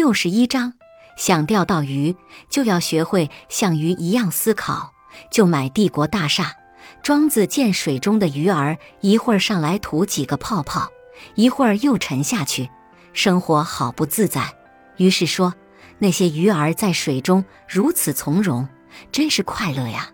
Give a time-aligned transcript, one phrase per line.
[0.00, 0.72] 六十一章，
[1.18, 2.16] 想钓到鱼，
[2.48, 4.94] 就要学会像鱼一样思考。
[5.30, 6.54] 就买帝国大厦。
[7.02, 10.88] 庄子见水中的鱼儿，一会儿上来吐几个泡泡，
[11.34, 12.70] 一会儿又沉下去，
[13.12, 14.54] 生活好不自在。
[14.96, 15.52] 于是说
[16.00, 18.66] ：“那些鱼儿在水中如此从容，
[19.12, 20.08] 真是快乐呀。”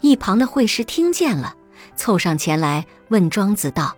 [0.00, 1.56] 一旁的惠施听见了，
[1.96, 3.96] 凑上前来问庄子道：“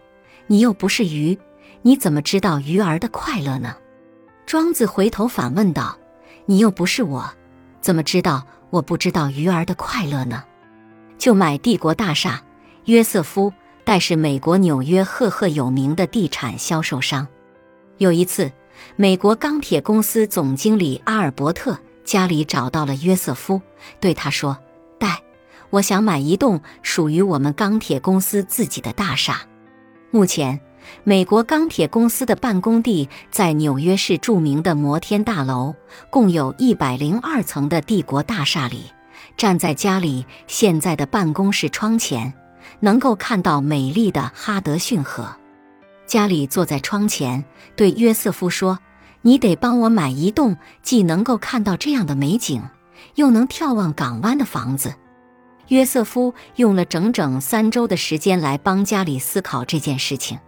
[0.48, 1.38] 你又不是鱼，
[1.82, 3.76] 你怎么知道鱼儿的快乐呢？”
[4.50, 5.96] 庄子回头反问道
[6.46, 7.30] ：“你又不是我，
[7.80, 10.42] 怎么知道我不知道鱼儿的快乐呢？”
[11.18, 12.42] 就买帝国大厦。
[12.86, 13.52] 约瑟夫
[13.84, 17.28] 戴是美国纽约赫赫有名的地产销售商。
[17.98, 18.50] 有一次，
[18.96, 23.62] 美国钢铁公司总经理阿尔伯特家里找到了约瑟夫，
[24.00, 24.58] 对他说
[24.98, 25.22] ：“戴，
[25.70, 29.42] 我想买一栋属于我们钢铁公司自己的大厦。
[30.10, 30.60] 目前，
[31.04, 35.74] 美国钢铁公司的办公地在纽约市著名的摩天大楼，
[36.10, 38.84] 共有一百零二层的帝国大厦里。”
[39.36, 42.32] 站在家里现在的办公室窗前，
[42.80, 45.34] 能够看到美丽的哈德逊河。
[46.06, 47.44] 家里坐在窗前，
[47.76, 48.78] 对约瑟夫说
[49.22, 52.62] ：“你得帮我买一栋既能够看到这样的美景，
[53.14, 54.94] 又能眺望港湾的房子。”
[55.68, 60.38] 约瑟夫用了整整三周的时间来帮家里思考这件事情。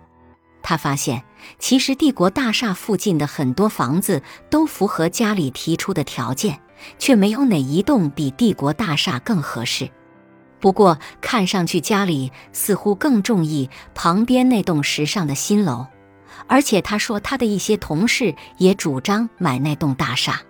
[0.63, 1.23] 他发现，
[1.59, 6.61] 其实帝国大厦附近的很多房子都符合家里提出的条件。
[6.99, 9.89] 却没有哪一栋比帝国大厦更合适。
[10.59, 15.87] 不过，看上去家里似乎更中意旁边那栋时尚的新楼，
[16.49, 20.41] 而且他说他的一些同事也主张买那栋大厦。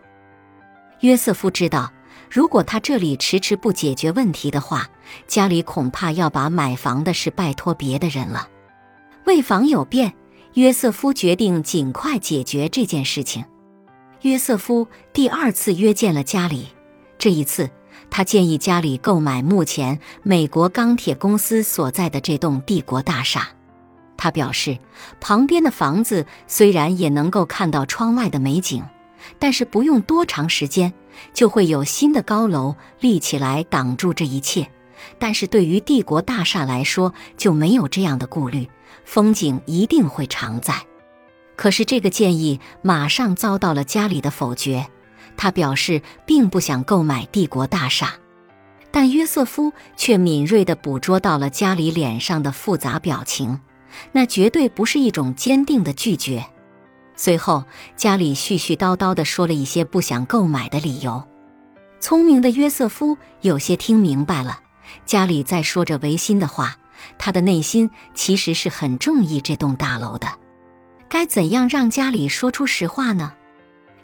[1.00, 1.92] 约瑟夫知道，
[2.30, 4.88] 如果他这里迟迟不解决问题的话，
[5.26, 8.48] 家里恐怕要把买房的事拜托别的人了。
[9.24, 10.14] 为防有变，
[10.54, 13.44] 约瑟夫决定尽快解决这件事情。
[14.22, 16.68] 约瑟夫第二次约见了家里，
[17.18, 17.70] 这一次
[18.10, 23.48] 他建议家里购买目前美国钢铁公司所在的这栋帝国大厦。
[24.16, 24.78] 他表示，
[25.20, 28.84] 旁边的房子虽然也能够看到窗外的美景，
[29.38, 30.92] 但是不用多长时间
[31.32, 34.68] 就会有新的高楼立起来挡住这一切。
[35.18, 38.68] 但是对于帝国大厦来说，就没有这样的顾虑，
[39.04, 40.74] 风景一定会常在。
[41.56, 44.86] 可是这个建议马上遭到了家里的否决。
[45.36, 48.14] 他表示并不想购买帝国大厦，
[48.90, 53.60] 但约瑟夫却敏锐地捕捉到了家里脸上的复杂表情，
[54.12, 56.44] 那绝对不是一种坚定的拒绝。
[57.16, 57.64] 随后，
[57.96, 61.26] 家里絮絮叨叨地说了一些不想购买的理由。
[61.98, 64.60] 聪明的约瑟夫有些听明白了，
[65.06, 66.76] 家里在说着违心的话，
[67.18, 70.28] 他的内心其实是很中意这栋大楼的。
[71.08, 73.32] 该怎样让家里说出实话呢？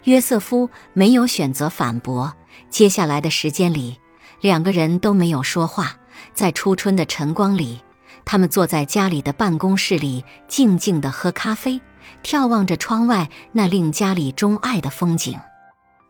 [0.03, 2.33] 约瑟夫没有选择反驳。
[2.69, 3.99] 接下来的时间里，
[4.41, 5.95] 两个人都没有说话。
[6.33, 7.81] 在初春的晨光里，
[8.25, 11.81] 他们坐在家里的办公室里，静静地喝咖啡，
[12.23, 15.39] 眺望着窗外那令家里钟爱的风景。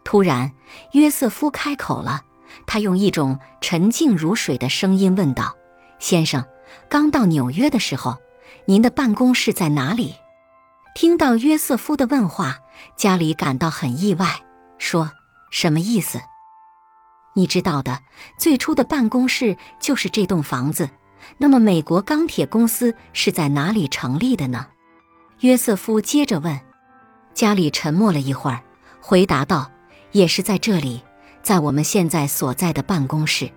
[0.03, 0.51] 突然，
[0.93, 2.21] 约瑟夫开口了，
[2.65, 5.55] 他用一种沉静如水的声音问道
[5.99, 6.43] ：“先生，
[6.89, 8.17] 刚到纽约的时候，
[8.65, 10.15] 您的办公室在哪里？”
[10.95, 12.57] 听到约瑟夫的问话，
[12.97, 14.41] 家里感到很意外，
[14.77, 15.11] 说
[15.51, 16.19] ：“什么意思？
[17.35, 17.99] 你知道的，
[18.37, 20.89] 最初的办公室就是这栋房子。
[21.37, 24.67] 那么，美国钢铁公司是在哪里成立的呢？”
[25.41, 26.59] 约瑟夫接着问。
[27.33, 28.61] 家里沉默了一会儿，
[28.99, 29.71] 回答道
[30.11, 31.01] ：“也是在这里，
[31.41, 33.49] 在我们现在所在的办公室。”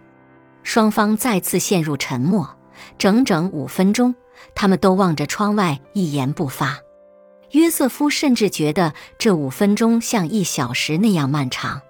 [0.62, 2.56] 双方再次陷入沉默，
[2.98, 4.14] 整整五分钟，
[4.54, 6.78] 他们都望着窗外，一言不发。
[7.50, 11.82] 约瑟夫甚至觉得这五分钟像一小时那样漫长。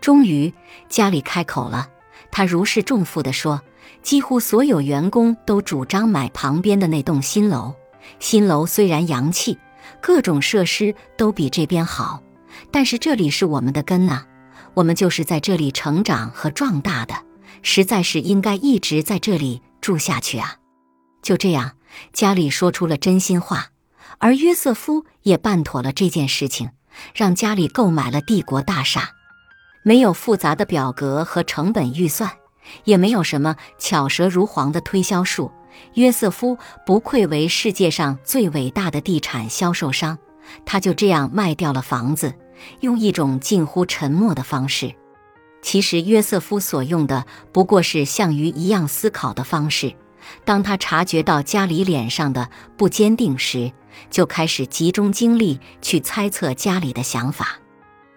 [0.00, 0.52] 终于，
[0.88, 1.88] 家里开口了，
[2.30, 3.62] 他如释重负地说
[4.02, 7.74] ：“几乎所有员工都主张买旁边的那栋新楼。
[8.18, 9.58] 新楼虽然洋气，
[10.00, 12.22] 各种设施都比这边好，
[12.70, 14.24] 但是这里是我们的根呐，
[14.74, 17.14] 我们就是在这里成长和壮大的，
[17.62, 20.56] 实在是应该一直在这里住下去啊。”
[21.20, 21.72] 就这样，
[22.14, 23.66] 家里说出了真心话。
[24.18, 26.70] 而约瑟夫也办妥了这件事情，
[27.14, 29.10] 让家里购买了帝国大厦。
[29.82, 32.30] 没有复杂的表格和成本预算，
[32.84, 35.50] 也没有什么巧舌如簧的推销术。
[35.94, 36.56] 约瑟夫
[36.86, 40.18] 不愧为世界上最伟大的地产销售商，
[40.64, 42.32] 他就这样卖掉了房子，
[42.80, 44.94] 用一种近乎沉默的方式。
[45.62, 49.94] 其实，约瑟夫所用的不过是像鱼一样思考的方式。
[50.44, 53.72] 当他察觉到家里脸上的不坚定时，
[54.10, 57.60] 就开始集中精力去猜测家里的想法。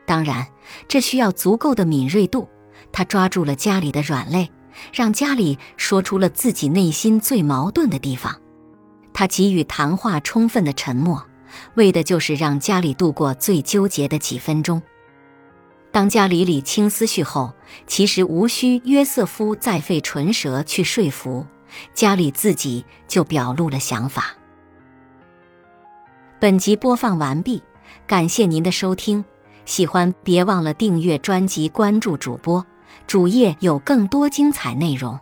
[0.05, 0.47] 当然，
[0.87, 2.49] 这需要足够的敏锐度。
[2.91, 4.49] 他抓住了家里的软肋，
[4.93, 8.39] 让家里说出了自己内心最矛盾的地方。
[9.13, 11.25] 他给予谈话充分的沉默，
[11.75, 14.81] 为的就是让家里度过最纠结的几分钟。
[15.95, 17.53] 当家里理清思绪后，
[17.87, 21.47] 其实无需约瑟夫再费唇舌去说服，
[21.93, 24.35] 家里自己就表露了想法。
[26.37, 27.63] 本集播放完毕，
[28.05, 29.23] 感谢您的收听。
[29.63, 32.65] 喜欢别忘了订阅专辑、关注主播，
[33.07, 35.17] 主页有更多精彩内容。